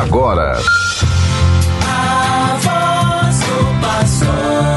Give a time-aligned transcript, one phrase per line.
[0.00, 0.58] agora.
[1.86, 4.74] A voz do pastor.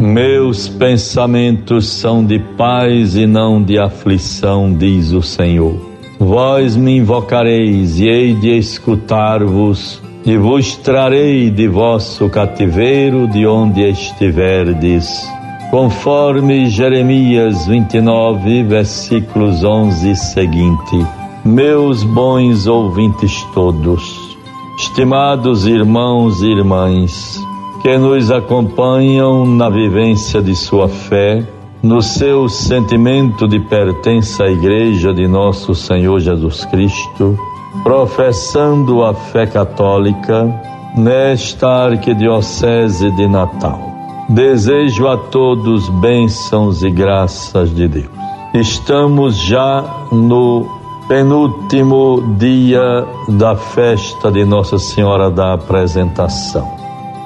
[0.00, 5.88] Meus pensamentos são de paz e não de aflição, diz o Senhor.
[6.18, 13.82] Vós me invocareis e hei de escutar-vos e vos trarei de vosso cativeiro de onde
[13.88, 15.28] estiverdes.
[15.70, 21.06] Conforme Jeremias 29, versículos 11 e seguinte.
[21.44, 24.36] Meus bons ouvintes todos,
[24.76, 27.40] estimados irmãos e irmãs,
[27.80, 31.42] que nos acompanham na vivência de sua fé,
[31.82, 37.38] no seu sentimento de pertença à Igreja de Nosso Senhor Jesus Cristo,
[37.82, 40.48] professando a fé católica
[40.96, 43.80] nesta arquidiocese de Natal.
[44.28, 48.10] Desejo a todos bênçãos e graças de Deus.
[48.54, 50.66] Estamos já no
[51.08, 56.68] penúltimo dia da festa de Nossa Senhora da Apresentação.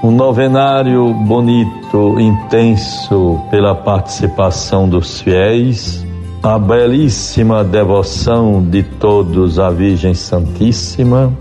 [0.02, 6.04] Um novenário bonito, intenso pela participação dos fiéis
[6.44, 11.32] a belíssima devoção de todos à Virgem Santíssima,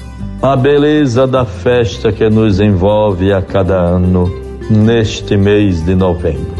[0.41, 4.31] a beleza da festa que nos envolve a cada ano
[4.69, 6.55] neste mês de novembro.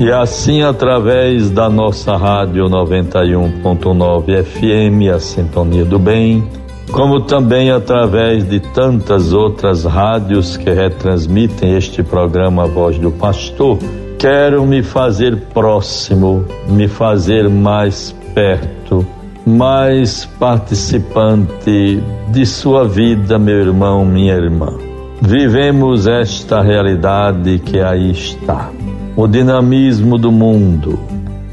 [0.00, 6.44] E assim, através da nossa rádio 91.9 FM, a Sintonia do Bem,
[6.90, 13.78] como também através de tantas outras rádios que retransmitem este programa Voz do Pastor,
[14.18, 19.06] Quero me fazer próximo, me fazer mais perto,
[19.46, 24.72] mais participante de sua vida, meu irmão, minha irmã.
[25.20, 28.70] Vivemos esta realidade que aí está.
[29.14, 30.98] O dinamismo do mundo,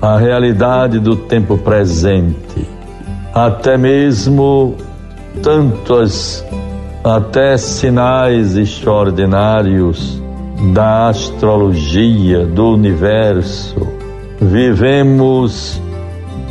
[0.01, 2.65] a realidade do tempo presente,
[3.33, 4.75] até mesmo
[5.41, 6.45] tantos
[7.03, 10.22] até sinais extraordinários
[10.71, 13.75] da astrologia, do universo.
[14.39, 15.81] Vivemos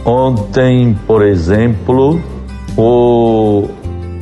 [0.05, 2.21] ontem, por exemplo,
[2.77, 3.69] o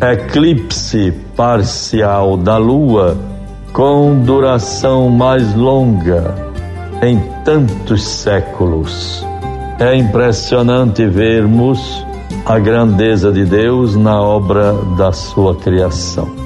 [0.00, 3.16] eclipse parcial da Lua
[3.72, 6.34] com duração mais longa
[7.02, 9.24] em tantos séculos.
[9.78, 12.04] É impressionante vermos
[12.44, 16.39] a grandeza de Deus na obra da sua criação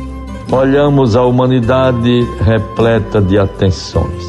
[0.55, 4.25] olhamos a humanidade repleta de atenções,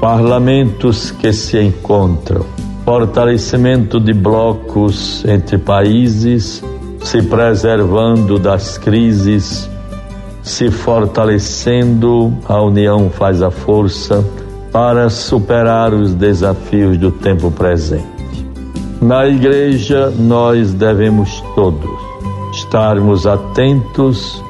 [0.00, 2.46] parlamentos que se encontram,
[2.84, 6.62] fortalecimento de blocos entre países,
[7.02, 9.68] se preservando das crises,
[10.42, 14.24] se fortalecendo, a união faz a força
[14.70, 18.06] para superar os desafios do tempo presente.
[19.02, 21.90] Na igreja, nós devemos todos
[22.52, 24.40] estarmos atentos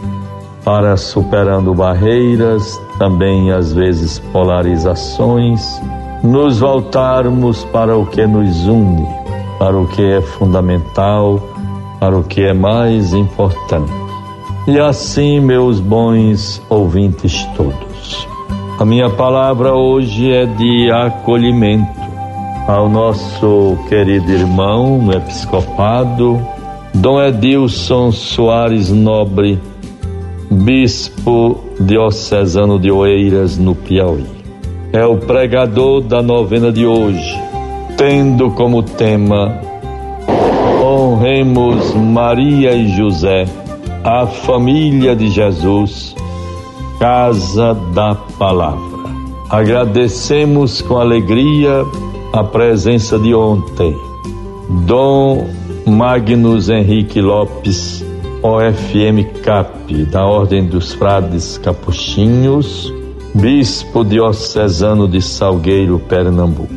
[0.65, 5.81] para superando barreiras, também às vezes polarizações,
[6.23, 9.07] nos voltarmos para o que nos une,
[9.59, 11.39] para o que é fundamental,
[12.01, 13.93] para o que é mais importante.
[14.67, 18.27] E assim, meus bons ouvintes todos,
[18.79, 22.03] a minha palavra hoje é de acolhimento
[22.67, 26.41] ao nosso querido irmão episcopado,
[26.95, 29.61] Dom Edilson Soares Nobre
[30.55, 34.25] bispo diocesano de Oeiras, no Piauí.
[34.93, 37.37] É o pregador da novena de hoje,
[37.97, 39.61] tendo como tema
[40.81, 43.47] Honremos Maria e José,
[44.05, 46.15] a família de Jesus,
[47.01, 48.95] Casa da Palavra.
[49.51, 51.85] Agradecemos com alegria
[52.33, 53.97] a presença de ontem,
[54.87, 55.47] Dom
[55.87, 58.04] Magnus Henrique Lopes,
[58.47, 62.93] OFM CAP, da Ordem dos Frades Capuchinhos,
[63.35, 66.69] Bispo Diocesano de Salgueiro, Pernambuco.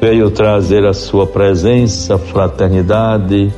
[0.00, 3.52] Veio trazer a sua presença, fraternidade,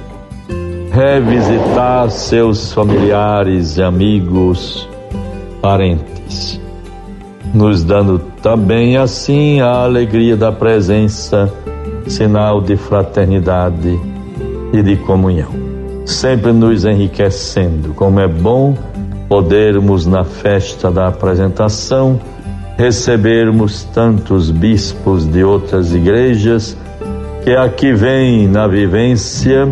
[0.91, 4.89] revisitar seus familiares e amigos,
[5.63, 6.61] parentes,
[7.55, 11.49] nos dando também assim a alegria da presença,
[12.09, 13.97] sinal de fraternidade
[14.73, 15.66] e de comunhão
[16.07, 17.93] sempre nos enriquecendo.
[17.95, 18.75] Como é bom
[19.29, 22.21] podermos, na festa da apresentação,
[22.79, 26.77] recebermos tantos bispos de outras igrejas
[27.43, 29.69] que aqui vêm na vivência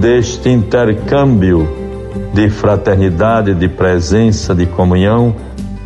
[0.00, 1.68] deste intercâmbio
[2.34, 5.34] de fraternidade, de presença, de comunhão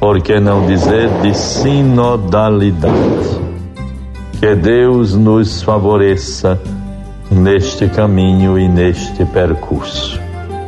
[0.03, 2.93] por que não dizer de sinodalidade.
[4.41, 6.61] Que Deus nos favoreça
[7.33, 10.21] neste caminho e neste percurso.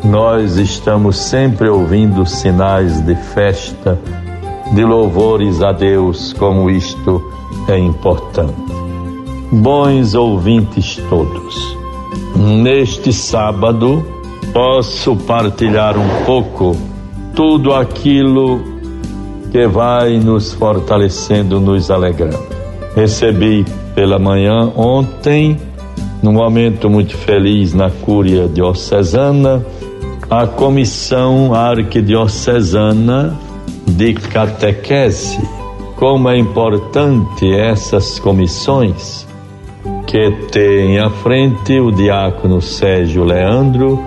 [0.03, 3.99] Nós estamos sempre ouvindo sinais de festa,
[4.73, 7.23] de louvores a Deus, como isto
[7.69, 8.55] é importante.
[9.53, 11.77] Bons ouvintes todos,
[12.37, 14.05] neste sábado
[14.53, 16.77] posso partilhar um pouco
[17.35, 18.61] tudo aquilo
[19.51, 22.39] que vai nos fortalecendo, nos alegrando.
[22.95, 23.65] Recebi
[23.95, 25.59] pela manhã ontem,
[26.25, 29.63] num momento muito feliz na Cúria Diocesana,
[30.31, 33.39] a Comissão Arquidiocesana
[33.87, 35.39] de Catequese.
[35.97, 39.29] Como é importante essas comissões
[40.07, 44.03] que tem à frente o diácono Sérgio Leandro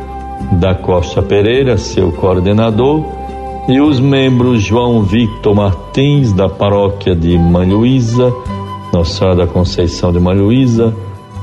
[0.53, 3.05] da Costa Pereira, seu coordenador,
[3.69, 8.33] e os membros João Victor Martins, da paróquia de Mãe Luísa,
[8.91, 10.91] Nossa Senhora da Conceição de Mãe Luísa,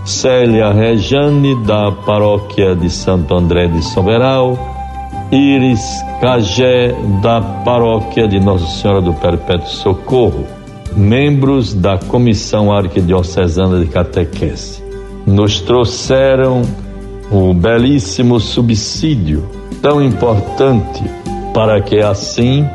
[0.04, 4.58] Célia Rejane, da paróquia de Santo André de Soberal,
[5.32, 5.80] Iris
[6.20, 10.44] Cagé, da paróquia de Nossa Senhora do Perpétuo Socorro,
[10.94, 14.84] membros da Comissão Arquidiocesana de Catequese.
[15.26, 16.62] Nos trouxeram
[17.30, 19.48] o belíssimo subsídio
[19.80, 21.02] tão importante
[21.54, 22.68] para que assim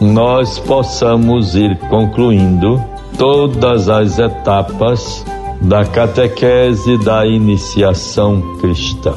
[0.00, 2.82] nós possamos ir concluindo
[3.18, 5.24] todas as etapas
[5.60, 9.14] da catequese da iniciação cristã.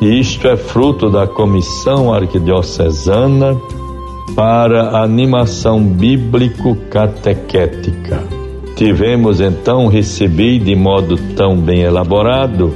[0.00, 3.56] Isto é fruto da Comissão Arquidiocesana
[4.34, 8.22] para Animação Bíblico-Catequética.
[8.74, 12.74] Tivemos então recebido de modo tão bem elaborado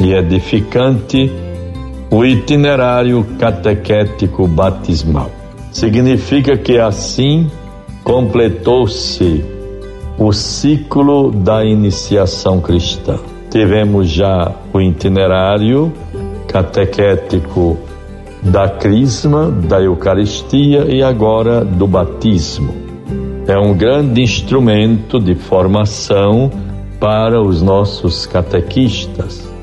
[0.00, 1.28] e edificante
[2.10, 5.30] o itinerário catequético batismal.
[5.72, 7.50] Significa que assim
[8.04, 9.44] completou-se
[10.18, 13.18] o ciclo da iniciação cristã.
[13.50, 15.92] Tivemos já o itinerário
[16.48, 17.78] catequético
[18.42, 22.74] da Crisma, da Eucaristia e agora do batismo.
[23.46, 26.50] É um grande instrumento de formação
[26.98, 29.54] para os nossos catequistas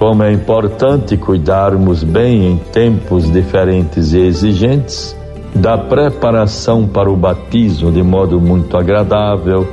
[0.00, 5.14] como é importante cuidarmos bem em tempos diferentes e exigentes
[5.54, 9.68] da preparação para o batismo de modo muito agradável,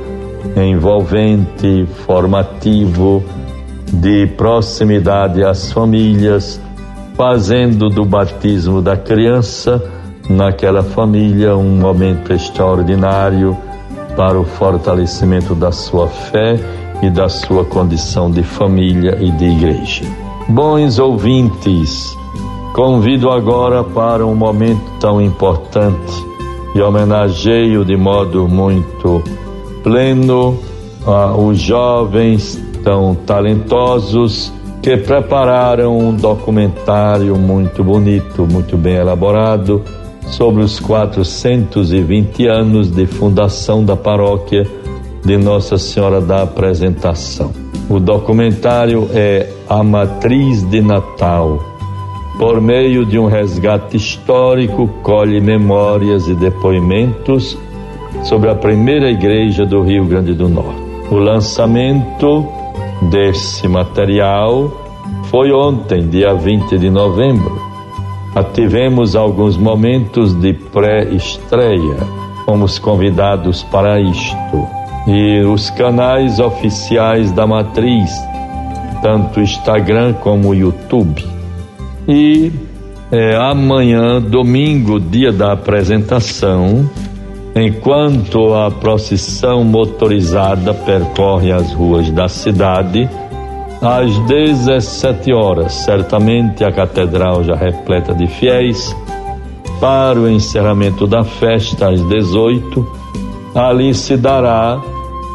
[0.56, 3.22] envolvente, formativo,
[3.92, 6.60] de proximidade às famílias,
[7.16, 9.82] fazendo do batismo da criança
[10.28, 13.56] naquela família um momento extraordinário
[14.16, 16.58] para o fortalecimento da sua fé
[17.02, 20.04] e da sua condição de família e de igreja.
[20.48, 22.16] Bons ouvintes,
[22.74, 26.26] convido agora para um momento tão importante
[26.74, 29.22] e homenageio de modo muito
[29.82, 30.58] pleno
[31.06, 34.52] a os jovens tão talentosos
[34.82, 39.82] que prepararam um documentário muito bonito, muito bem elaborado
[40.26, 44.66] sobre os 420 anos de fundação da paróquia
[45.24, 47.52] de Nossa Senhora da Apresentação.
[47.88, 51.58] O documentário é A Matriz de Natal.
[52.38, 57.58] Por meio de um resgate histórico, colhe memórias e depoimentos
[58.22, 60.80] sobre a primeira igreja do Rio Grande do Norte.
[61.10, 62.46] O lançamento
[63.10, 64.70] desse material
[65.30, 67.68] foi ontem, dia 20 de novembro.
[68.54, 71.96] Tivemos alguns momentos de pré-estreia.
[72.44, 74.78] Fomos convidados para isto
[75.08, 78.10] e os canais oficiais da matriz,
[79.00, 81.24] tanto Instagram como YouTube.
[82.06, 82.52] E
[83.10, 86.88] é, amanhã, domingo, dia da apresentação,
[87.60, 93.08] enquanto a procissão motorizada percorre as ruas da cidade,
[93.80, 98.94] às 17 horas, certamente a catedral já repleta de fiéis,
[99.80, 102.86] para o encerramento da festa às 18,
[103.54, 104.80] ali se dará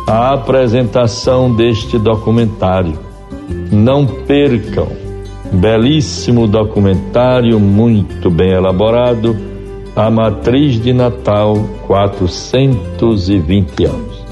[0.08, 3.00] a apresentação deste documentário.
[3.72, 4.88] Não percam,
[5.52, 9.53] belíssimo documentário, muito bem elaborado,
[9.96, 14.26] A Matriz de Natal, 420 anos.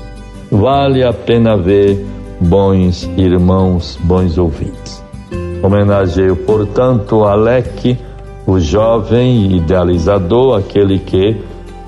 [0.52, 2.04] Vale a pena ver,
[2.40, 5.04] bons irmãos, bons ouvintes.
[5.62, 7.96] Homenageio, portanto, Alec,
[8.48, 11.40] o jovem idealizador, aquele que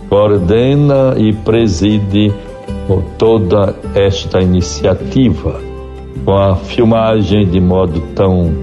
[0.07, 2.31] coordena e preside
[3.17, 5.59] toda esta iniciativa,
[6.23, 8.53] com a filmagem de modo tão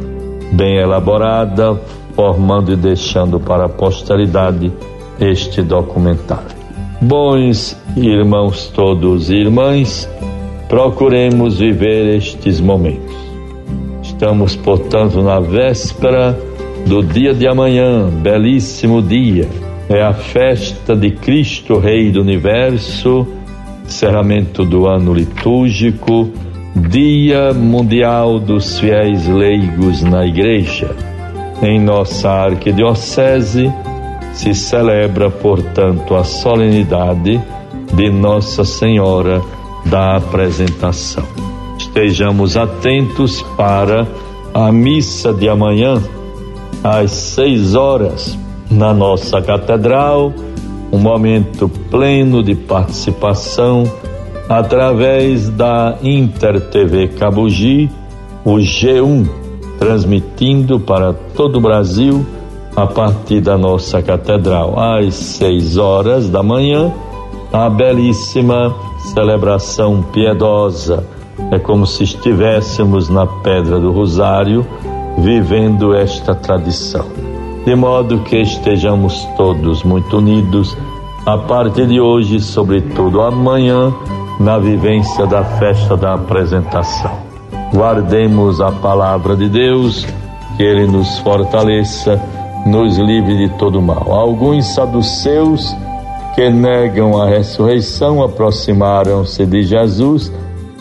[0.53, 1.75] bem elaborada,
[2.15, 4.73] formando e deixando para a posteridade
[5.21, 6.59] este documentário.
[7.01, 10.09] Bons irmãos todos e irmãs,
[10.69, 13.17] procuremos viver estes momentos.
[14.03, 16.39] Estamos, portanto, na véspera
[16.87, 19.49] do dia de amanhã, belíssimo dia.
[19.89, 23.27] É a festa de Cristo, Rei do Universo,
[23.85, 26.31] encerramento do ano litúrgico,
[26.77, 30.95] Dia Mundial dos Fiéis Leigos na Igreja.
[31.61, 33.73] Em nossa arquidiocese,
[34.33, 37.41] se celebra, portanto, a solenidade
[37.93, 39.43] de Nossa Senhora
[39.87, 41.25] da Apresentação.
[41.79, 44.07] Estejamos atentos para
[44.55, 46.03] a missa de amanhã,
[46.83, 48.39] às seis horas,
[48.71, 50.33] na nossa catedral,
[50.93, 53.85] um momento pleno de participação
[54.49, 57.91] através da Inter TV Cabugi,
[58.45, 59.29] o G1,
[59.79, 62.25] transmitindo para todo o Brasil
[62.77, 66.93] a partir da nossa catedral, às seis horas da manhã,
[67.53, 68.75] a belíssima
[69.13, 71.05] celebração piedosa.
[71.51, 74.65] É como se estivéssemos na Pedra do Rosário
[75.19, 77.07] vivendo esta tradição.
[77.65, 80.77] De modo que estejamos todos muito unidos
[81.27, 83.93] a partir de hoje, sobretudo amanhã,
[84.39, 87.13] na vivência da festa da apresentação.
[87.75, 90.07] Guardemos a palavra de Deus,
[90.57, 92.21] que Ele nos fortaleça
[92.67, 94.13] nos livre de todo mal.
[94.13, 95.75] Alguns saduceus
[96.35, 100.33] que negam a ressurreição aproximaram-se de Jesus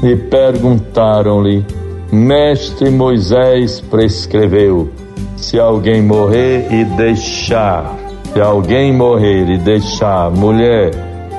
[0.04, 1.66] e perguntaram-lhe:
[2.12, 4.90] Mestre Moisés prescreveu:
[5.36, 7.96] se alguém morrer e deixar,
[8.34, 10.92] se alguém morrer e deixar mulher,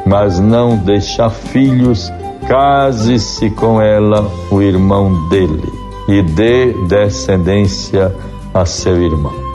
[0.06, 2.10] mas não deixar filhos,
[2.48, 5.62] case-se com ela o irmão dele
[6.08, 8.12] e dê descendência
[8.52, 9.49] a seu irmão.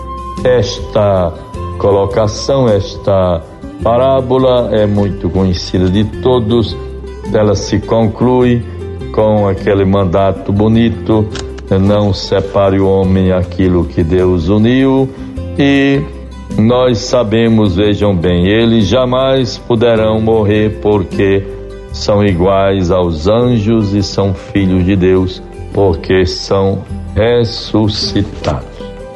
[0.46, 1.34] Esta
[1.80, 3.42] colocação, esta
[3.82, 6.78] parábola é muito conhecida de todos.
[7.34, 8.64] Ela se conclui
[9.12, 11.28] com aquele mandato bonito:
[11.82, 15.10] não separe o homem aquilo que Deus uniu.
[15.58, 16.00] E
[16.60, 21.44] nós sabemos, vejam bem, eles jamais poderão morrer porque
[21.92, 25.42] são iguais aos anjos e são filhos de Deus,
[25.74, 26.84] porque são
[27.16, 28.75] ressuscitados.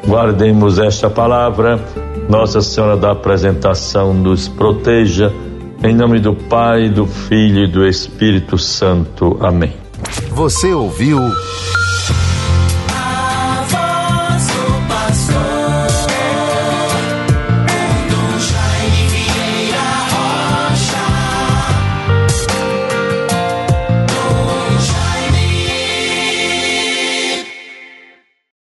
[0.10, 1.80] Guardemos esta palavra.
[2.28, 5.32] Nossa Senhora da apresentação nos proteja.
[5.84, 9.38] Em nome do Pai, do Filho e do Espírito Santo.
[9.40, 9.72] Amém.
[10.32, 11.20] Você ouviu